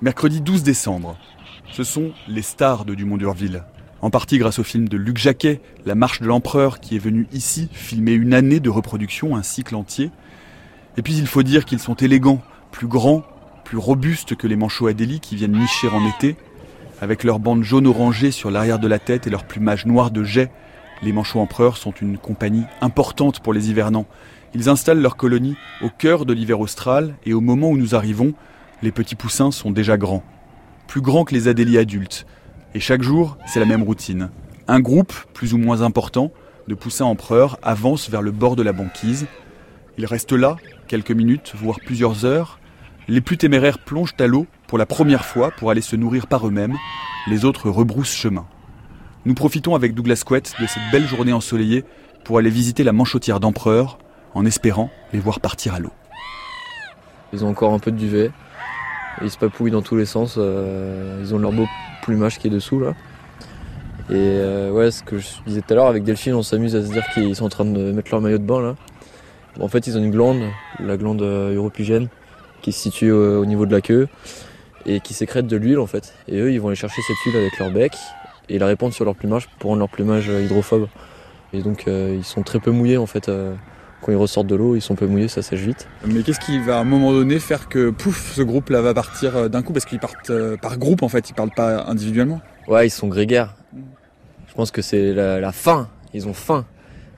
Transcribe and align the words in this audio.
Mercredi 0.00 0.40
12 0.40 0.62
décembre. 0.62 1.18
Ce 1.72 1.82
sont 1.82 2.12
les 2.28 2.42
stars 2.42 2.84
de 2.84 2.94
Dumont 2.94 3.16
d'Urville. 3.16 3.64
En 4.00 4.10
partie 4.10 4.38
grâce 4.38 4.60
au 4.60 4.62
film 4.62 4.88
de 4.88 4.96
Luc 4.96 5.18
Jacquet, 5.18 5.60
La 5.86 5.96
Marche 5.96 6.20
de 6.20 6.26
l'Empereur, 6.26 6.78
qui 6.78 6.94
est 6.94 7.00
venu 7.00 7.26
ici 7.32 7.68
filmer 7.72 8.12
une 8.12 8.32
année 8.32 8.60
de 8.60 8.70
reproduction, 8.70 9.34
un 9.34 9.42
cycle 9.42 9.74
entier. 9.74 10.12
Et 10.96 11.02
puis 11.02 11.16
il 11.16 11.26
faut 11.26 11.42
dire 11.42 11.64
qu'ils 11.64 11.80
sont 11.80 11.96
élégants, 11.96 12.40
plus 12.70 12.86
grands, 12.86 13.24
plus 13.64 13.76
robustes 13.76 14.36
que 14.36 14.46
les 14.46 14.54
manchots 14.54 14.86
Adélie 14.86 15.18
qui 15.18 15.34
viennent 15.34 15.58
nicher 15.58 15.88
en 15.88 16.06
été. 16.06 16.36
Avec 17.00 17.24
leurs 17.24 17.40
bandes 17.40 17.64
jaune 17.64 17.88
orangées 17.88 18.30
sur 18.30 18.52
l'arrière 18.52 18.78
de 18.78 18.86
la 18.86 19.00
tête 19.00 19.26
et 19.26 19.30
leur 19.30 19.42
plumage 19.42 19.84
noir 19.84 20.12
de 20.12 20.22
jet, 20.22 20.52
les 21.02 21.10
manchots 21.10 21.40
empereurs 21.40 21.76
sont 21.76 21.92
une 22.00 22.18
compagnie 22.18 22.66
importante 22.82 23.40
pour 23.40 23.52
les 23.52 23.68
hivernants. 23.68 24.06
Ils 24.54 24.68
installent 24.68 25.02
leur 25.02 25.16
colonie 25.16 25.56
au 25.82 25.88
cœur 25.90 26.24
de 26.24 26.32
l'hiver 26.32 26.60
austral 26.60 27.16
et 27.26 27.34
au 27.34 27.40
moment 27.40 27.70
où 27.70 27.76
nous 27.76 27.96
arrivons, 27.96 28.34
les 28.82 28.92
petits 28.92 29.14
poussins 29.14 29.50
sont 29.50 29.70
déjà 29.70 29.96
grands. 29.96 30.22
Plus 30.86 31.00
grands 31.00 31.24
que 31.24 31.34
les 31.34 31.48
adélies 31.48 31.78
adultes. 31.78 32.26
Et 32.74 32.80
chaque 32.80 33.02
jour, 33.02 33.36
c'est 33.46 33.60
la 33.60 33.66
même 33.66 33.82
routine. 33.82 34.30
Un 34.68 34.80
groupe, 34.80 35.12
plus 35.34 35.54
ou 35.54 35.58
moins 35.58 35.82
important, 35.82 36.30
de 36.68 36.74
poussins 36.74 37.06
empereurs 37.06 37.58
avance 37.62 38.10
vers 38.10 38.22
le 38.22 38.30
bord 38.30 38.56
de 38.56 38.62
la 38.62 38.72
banquise. 38.72 39.26
Ils 39.96 40.06
restent 40.06 40.32
là, 40.32 40.56
quelques 40.86 41.10
minutes, 41.10 41.54
voire 41.56 41.78
plusieurs 41.84 42.24
heures. 42.24 42.60
Les 43.08 43.20
plus 43.20 43.38
téméraires 43.38 43.78
plongent 43.78 44.14
à 44.20 44.26
l'eau 44.26 44.46
pour 44.66 44.78
la 44.78 44.86
première 44.86 45.24
fois 45.24 45.50
pour 45.50 45.70
aller 45.70 45.80
se 45.80 45.96
nourrir 45.96 46.26
par 46.26 46.46
eux-mêmes. 46.46 46.76
Les 47.26 47.44
autres 47.44 47.70
rebroussent 47.70 48.14
chemin. 48.14 48.46
Nous 49.24 49.34
profitons 49.34 49.74
avec 49.74 49.94
Douglas 49.94 50.22
Quett 50.24 50.54
de 50.60 50.66
cette 50.66 50.82
belle 50.92 51.06
journée 51.06 51.32
ensoleillée 51.32 51.84
pour 52.24 52.38
aller 52.38 52.50
visiter 52.50 52.84
la 52.84 52.92
manchotière 52.92 53.40
d'empereur, 53.40 53.98
en 54.34 54.44
espérant 54.44 54.90
les 55.12 55.18
voir 55.18 55.40
partir 55.40 55.74
à 55.74 55.80
l'eau. 55.80 55.92
Ils 57.32 57.44
ont 57.44 57.48
encore 57.48 57.72
un 57.72 57.78
peu 57.78 57.90
de 57.90 57.96
duvet. 57.96 58.30
Ils 59.22 59.30
se 59.30 59.38
papouillent 59.38 59.70
dans 59.70 59.82
tous 59.82 59.96
les 59.96 60.06
sens. 60.06 60.36
euh, 60.38 61.18
ils 61.20 61.34
ont 61.34 61.38
leur 61.38 61.52
beau 61.52 61.66
plumage 62.02 62.38
qui 62.38 62.46
est 62.46 62.50
dessous 62.50 62.80
là. 62.80 62.94
Et 64.10 64.14
euh, 64.14 64.70
ouais, 64.70 64.90
ce 64.90 65.02
que 65.02 65.18
je 65.18 65.28
disais 65.46 65.60
tout 65.60 65.72
à 65.72 65.76
l'heure, 65.76 65.86
avec 65.86 66.04
Delphine, 66.04 66.34
on 66.34 66.42
s'amuse 66.42 66.74
à 66.76 66.82
se 66.82 66.90
dire 66.90 67.04
qu'ils 67.12 67.36
sont 67.36 67.44
en 67.44 67.50
train 67.50 67.64
de 67.64 67.92
mettre 67.92 68.10
leur 68.10 68.20
maillot 68.20 68.38
de 68.38 68.44
bain 68.44 68.62
là. 68.62 68.74
En 69.60 69.68
fait, 69.68 69.86
ils 69.86 69.98
ont 69.98 70.02
une 70.02 70.10
glande, 70.10 70.40
la 70.78 70.96
glande 70.96 71.20
euh, 71.22 71.54
europygène, 71.54 72.08
qui 72.62 72.72
se 72.72 72.80
situe 72.80 73.10
au 73.10 73.44
niveau 73.44 73.66
de 73.66 73.72
la 73.72 73.80
queue 73.80 74.08
et 74.86 75.00
qui 75.00 75.14
sécrète 75.14 75.46
de 75.46 75.56
l'huile 75.56 75.78
en 75.78 75.86
fait. 75.86 76.14
Et 76.28 76.38
eux, 76.38 76.52
ils 76.52 76.60
vont 76.60 76.68
aller 76.68 76.76
chercher 76.76 77.02
cette 77.02 77.16
huile 77.26 77.36
avec 77.36 77.58
leur 77.58 77.70
bec 77.70 77.92
et 78.48 78.58
la 78.58 78.66
répandre 78.66 78.94
sur 78.94 79.04
leur 79.04 79.14
plumage 79.14 79.48
pour 79.58 79.70
rendre 79.70 79.80
leur 79.80 79.88
plumage 79.88 80.28
hydrophobe. 80.28 80.88
Et 81.52 81.62
donc, 81.62 81.86
ils 81.86 82.24
sont 82.24 82.42
très 82.42 82.60
peu 82.60 82.70
mouillés 82.70 82.98
en 82.98 83.06
fait. 83.06 83.30
Quand 84.02 84.12
ils 84.12 84.16
ressortent 84.16 84.46
de 84.46 84.54
l'eau, 84.54 84.76
ils 84.76 84.80
sont 84.80 84.94
peu 84.94 85.06
mouillés, 85.06 85.28
ça 85.28 85.42
sèche 85.42 85.60
vite. 85.60 85.88
Mais 86.06 86.22
qu'est-ce 86.22 86.40
qui 86.40 86.58
va 86.60 86.78
à 86.78 86.80
un 86.80 86.84
moment 86.84 87.12
donné 87.12 87.38
faire 87.38 87.68
que 87.68 87.90
pouf, 87.90 88.32
ce 88.34 88.42
groupe-là 88.42 88.80
va 88.80 88.94
partir 88.94 89.36
euh, 89.36 89.48
d'un 89.48 89.62
coup? 89.62 89.72
Parce 89.72 89.84
qu'ils 89.84 89.98
partent 89.98 90.30
euh, 90.30 90.56
par 90.56 90.78
groupe 90.78 91.02
en 91.02 91.08
fait, 91.08 91.28
ils 91.30 91.34
partent 91.34 91.54
pas 91.54 91.84
individuellement. 91.86 92.40
Ouais, 92.68 92.86
ils 92.86 92.90
sont 92.90 93.08
grégaires. 93.08 93.54
Je 94.46 94.54
pense 94.54 94.70
que 94.70 94.82
c'est 94.82 95.12
la, 95.12 95.40
la 95.40 95.52
faim. 95.52 95.88
Ils 96.14 96.28
ont 96.28 96.34
faim. 96.34 96.64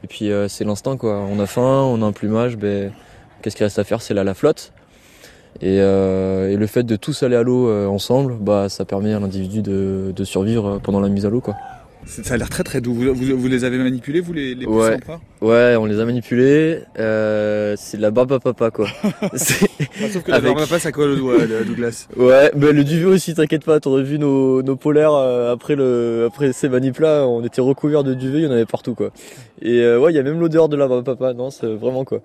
Et 0.03 0.07
puis 0.07 0.31
euh, 0.31 0.49
c'est 0.49 0.65
l'instinct 0.65 0.97
quoi. 0.97 1.19
On 1.19 1.39
a 1.39 1.47
faim, 1.47 1.61
on 1.63 2.03
a 2.03 2.07
un 2.07 2.13
plumage, 2.13 2.57
ben 2.57 2.93
qu'est-ce 3.43 3.57
qu'il 3.57 3.65
reste 3.65 3.79
à 3.79 3.85
faire? 3.85 4.01
C'est 4.01 4.15
là 4.15 4.25
la 4.25 4.35
flotte. 4.35 4.73
Et, 5.61 5.81
euh, 5.81 6.49
et 6.49 6.57
le 6.57 6.67
fait 6.67 6.85
de 6.85 6.97
tous 6.97 7.23
aller 7.23 7.37
à 7.37 7.43
l'eau 7.43 7.69
ensemble, 7.89 8.37
bah 8.41 8.69
ça 8.69 8.85
permet 8.85 9.13
à 9.13 9.19
l'individu 9.19 9.63
de, 9.63 10.13
de 10.15 10.25
survivre 10.25 10.79
pendant 10.83 11.01
la 11.01 11.09
mise 11.09 11.27
à 11.27 11.31
l'eau 11.31 11.41
quoi. 11.41 11.57
Ça 12.07 12.35
a 12.35 12.37
l'air 12.37 12.49
très 12.49 12.65
très 12.65 12.81
doux. 12.81 12.93
Vous, 12.95 13.15
vous- 13.15 13.37
vous 13.39 13.49
les 13.49 13.65
avez 13.65 13.79
manipulés, 13.79 14.21
vous 14.21 14.33
les, 14.33 14.55
les 14.55 14.67
Ouais. 14.67 14.97
Ouais, 15.41 15.77
on 15.79 15.85
les 15.85 16.01
a 16.01 16.05
manipulés. 16.05 16.81
Euh, 16.99 17.75
c'est 17.79 17.99
de 17.99 18.03
la 18.03 18.11
barbe 18.11 18.33
à 18.33 18.41
papa 18.41 18.71
quoi. 18.71 18.89
C'est- 19.35 19.69
Ah, 19.81 20.09
Sauf 20.13 20.23
que 20.25 20.33
Avec- 20.33 20.59
la 20.59 20.67
pas 20.67 20.79
ça 20.79 20.91
colle 20.93 21.11
au 21.13 21.17
doigt, 21.17 21.35
Douglas. 21.67 22.09
Ouais, 22.17 22.51
ben 22.57 22.75
le 22.75 22.85
duvet 22.85 23.05
aussi, 23.07 23.35
t'inquiète 23.35 23.65
pas, 23.65 23.79
t'aurais 23.81 24.03
vu 24.03 24.19
nos, 24.19 24.63
nos 24.63 24.77
polaires 24.77 25.13
euh, 25.13 25.53
après 25.53 25.77
le 25.77 26.25
après 26.27 26.53
ces 26.53 26.69
manips 26.69 26.99
là, 26.99 27.27
on 27.27 27.45
était 27.45 27.61
recouverts 27.61 28.03
de 28.05 28.15
duvet, 28.15 28.39
il 28.41 28.45
y 28.45 28.47
en 28.49 28.51
avait 28.53 28.67
partout 28.67 28.95
quoi. 28.95 29.11
Et 29.63 29.81
euh, 29.81 29.99
ouais, 30.01 30.13
il 30.13 30.17
y 30.17 30.19
a 30.19 30.23
même 30.23 30.41
l'odeur 30.41 30.69
de 30.69 30.77
la 30.77 30.89
barbe 30.89 31.09
à 31.09 31.15
papa, 31.15 31.33
non, 31.35 31.51
c'est 31.51 31.67
vraiment 31.67 32.05
quoi. 32.05 32.21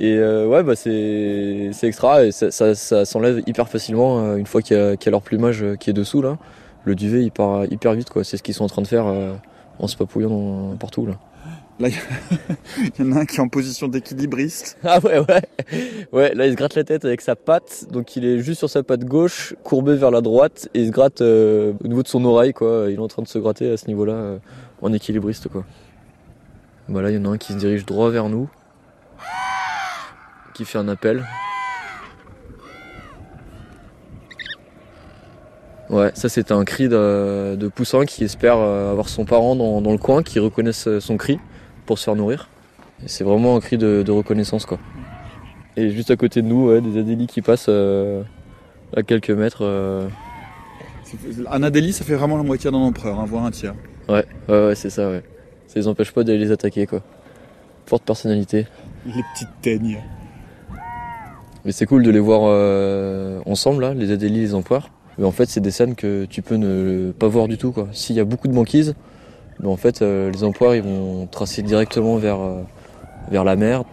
Et 0.00 0.16
euh, 0.16 0.46
ouais, 0.48 0.62
bah 0.64 0.74
c'est 0.76 1.70
extra 1.84 2.24
et 2.26 2.32
ça, 2.32 2.50
ça, 2.50 2.74
ça 2.74 3.04
s'enlève 3.04 3.42
hyper 3.46 3.68
facilement 3.68 4.36
une 4.36 4.46
fois 4.46 4.60
qu'il 4.60 4.76
y, 4.76 4.80
a 4.80 4.96
qu'il 4.96 5.06
y 5.06 5.08
a 5.08 5.12
leur 5.12 5.22
plumage 5.22 5.64
qui 5.78 5.90
est 5.90 5.94
dessous 5.94 6.20
là. 6.20 6.36
Le 6.84 6.94
duvet 6.94 7.22
il 7.22 7.30
part 7.30 7.64
hyper 7.66 7.94
vite 7.94 8.10
quoi, 8.10 8.24
c'est 8.24 8.36
ce 8.36 8.42
qu'ils 8.42 8.54
sont 8.54 8.64
en 8.64 8.68
train 8.68 8.82
de 8.82 8.86
faire 8.86 9.06
euh, 9.06 9.34
en 9.78 9.86
se 9.86 9.96
papouillant 9.96 10.76
partout 10.78 11.06
là. 11.06 11.18
Là, 11.80 11.88
il 12.98 13.04
y 13.04 13.08
en 13.08 13.16
a 13.16 13.20
un 13.20 13.24
qui 13.26 13.38
est 13.38 13.40
en 13.40 13.48
position 13.48 13.88
d'équilibriste. 13.88 14.78
Ah 14.84 15.00
ouais 15.00 15.18
ouais. 15.18 15.42
Ouais 16.12 16.34
là 16.34 16.46
il 16.46 16.52
se 16.52 16.56
gratte 16.56 16.76
la 16.76 16.84
tête 16.84 17.04
avec 17.04 17.20
sa 17.20 17.34
patte. 17.34 17.86
Donc 17.90 18.14
il 18.16 18.24
est 18.24 18.38
juste 18.38 18.58
sur 18.58 18.70
sa 18.70 18.82
patte 18.82 19.04
gauche 19.04 19.54
courbé 19.64 19.96
vers 19.96 20.10
la 20.10 20.20
droite 20.20 20.68
et 20.74 20.82
il 20.82 20.86
se 20.86 20.92
gratte 20.92 21.20
euh, 21.20 21.72
au 21.82 21.88
niveau 21.88 22.02
de 22.02 22.08
son 22.08 22.24
oreille 22.24 22.52
quoi. 22.52 22.86
Il 22.88 22.94
est 22.94 22.98
en 22.98 23.08
train 23.08 23.22
de 23.22 23.28
se 23.28 23.38
gratter 23.38 23.72
à 23.72 23.76
ce 23.76 23.86
niveau 23.86 24.04
là 24.04 24.36
en 24.82 24.92
équilibriste 24.92 25.48
quoi. 25.48 25.64
Bah 26.88 27.02
là 27.02 27.10
il 27.10 27.16
y 27.16 27.18
en 27.18 27.24
a 27.24 27.30
un 27.30 27.38
qui 27.38 27.54
se 27.54 27.58
dirige 27.58 27.86
droit 27.86 28.10
vers 28.10 28.28
nous 28.28 28.48
qui 30.54 30.64
fait 30.64 30.78
un 30.78 30.86
appel 30.86 31.24
ouais 35.90 36.10
ça 36.14 36.28
c'était 36.28 36.52
un 36.52 36.64
cri 36.64 36.88
de, 36.88 37.56
de 37.56 37.68
poussin 37.68 38.04
qui 38.06 38.24
espère 38.24 38.56
euh, 38.58 38.90
avoir 38.90 39.08
son 39.08 39.24
parent 39.24 39.54
dans, 39.56 39.80
dans 39.80 39.92
le 39.92 39.98
coin 39.98 40.22
qui 40.22 40.38
reconnaisse 40.38 40.86
euh, 40.88 41.00
son 41.00 41.16
cri 41.16 41.38
pour 41.86 41.98
se 41.98 42.04
faire 42.04 42.16
nourrir 42.16 42.48
et 43.04 43.08
c'est 43.08 43.24
vraiment 43.24 43.56
un 43.56 43.60
cri 43.60 43.76
de, 43.78 44.02
de 44.02 44.12
reconnaissance 44.12 44.64
quoi 44.66 44.78
et 45.76 45.90
juste 45.90 46.12
à 46.12 46.16
côté 46.16 46.40
de 46.40 46.46
nous, 46.46 46.68
ouais, 46.68 46.80
des 46.80 47.00
adélis 47.00 47.26
qui 47.26 47.42
passent 47.42 47.66
euh, 47.68 48.22
à 48.96 49.02
quelques 49.02 49.30
mètres. 49.32 49.62
euh. 49.64 50.06
Un 51.50 51.64
adélie, 51.64 51.92
ça 51.92 52.04
fait 52.04 52.14
vraiment 52.14 52.36
la 52.36 52.44
moitié 52.44 52.70
d'un 52.70 52.76
empereur, 52.76 53.18
hein, 53.18 53.24
voire 53.26 53.44
un 53.44 53.50
tiers. 53.50 53.74
Ouais, 54.08 54.24
ouais, 54.48 54.66
ouais, 54.68 54.74
c'est 54.76 54.88
ça, 54.88 55.10
ouais. 55.10 55.24
Ça 55.66 55.80
les 55.80 55.88
empêche 55.88 56.12
pas 56.12 56.22
d'aller 56.22 56.38
les 56.38 56.52
attaquer, 56.52 56.86
quoi. 56.86 57.00
Forte 57.86 58.04
personnalité. 58.04 58.68
Les 59.04 59.22
petites 59.34 59.48
teignes. 59.62 59.98
Mais 61.64 61.72
c'est 61.72 61.86
cool 61.86 62.04
de 62.04 62.10
les 62.12 62.20
voir 62.20 62.42
euh, 62.44 63.40
ensemble, 63.44 63.82
là, 63.82 63.94
les 63.94 64.12
adélis, 64.12 64.42
les 64.42 64.54
empereurs. 64.54 64.90
Mais 65.18 65.24
en 65.24 65.30
fait, 65.30 65.46
c'est 65.48 65.60
des 65.60 65.70
scènes 65.70 65.94
que 65.94 66.24
tu 66.24 66.42
peux 66.42 66.56
ne 66.56 67.12
pas 67.12 67.28
voir 67.28 67.48
du 67.48 67.58
tout, 67.58 67.72
quoi. 67.72 67.88
S'il 67.92 68.16
y 68.16 68.20
a 68.20 68.24
beaucoup 68.24 68.48
de 68.48 68.52
banquises, 68.52 68.94
mais 69.60 69.68
en 69.68 69.76
fait, 69.76 70.02
euh, 70.02 70.30
les 70.30 70.42
empereurs, 70.44 70.74
ils 70.74 70.82
vont 70.82 71.26
tracer 71.26 71.62
directement 71.62 72.16
vers, 72.16 72.40
euh, 72.40 72.62
vers 73.30 73.44
la 73.44 73.56
mer. 73.56 73.84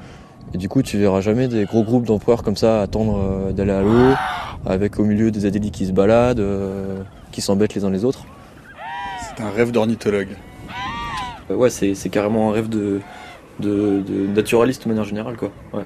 Et 0.54 0.58
du 0.58 0.68
coup, 0.68 0.82
tu 0.82 0.98
verras 0.98 1.22
jamais 1.22 1.48
des 1.48 1.66
gros 1.66 1.84
groupes 1.84 2.06
d'empereurs 2.06 2.44
comme 2.44 2.58
ça 2.58 2.82
attendre 2.82 3.22
euh, 3.24 3.52
d'aller 3.52 3.72
à 3.72 3.82
l'eau, 3.82 4.16
avec 4.66 5.00
au 5.00 5.06
milieu 5.06 5.32
des 5.32 5.46
adélis 5.46 5.72
qui 5.72 5.86
se 5.86 5.92
baladent, 5.92 6.40
euh, 6.40 7.02
qui 7.32 7.42
s'embêtent 7.42 7.76
les 7.76 7.86
uns 7.86 7.90
les 7.90 8.04
autres. 8.04 8.26
C'est 9.20 9.42
un 9.44 9.50
rêve 9.50 9.72
d'ornithologue. 9.72 10.36
Euh, 11.50 11.56
ouais, 11.56 11.70
c'est 11.70 11.96
c'est 11.96 12.10
carrément 12.10 12.50
un 12.50 12.54
rêve 12.54 12.68
de, 12.68 13.00
de, 13.60 14.02
de 14.06 14.28
naturaliste 14.28 14.84
de 14.84 14.90
manière 14.90 15.06
générale, 15.06 15.38
quoi. 15.38 15.52
Ouais. 15.74 15.86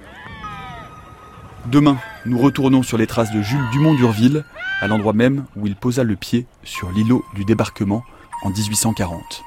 Demain, 1.71 1.97
nous 2.27 2.37
retournons 2.37 2.83
sur 2.83 2.97
les 2.97 3.07
traces 3.07 3.31
de 3.31 3.41
Jules 3.41 3.69
Dumont 3.71 3.95
d'Urville, 3.95 4.45
à 4.81 4.87
l'endroit 4.87 5.13
même 5.13 5.45
où 5.55 5.65
il 5.65 5.75
posa 5.75 6.03
le 6.03 6.15
pied 6.15 6.45
sur 6.63 6.91
l'îlot 6.91 7.25
du 7.33 7.43
débarquement 7.43 8.03
en 8.43 8.51
1840. 8.51 9.43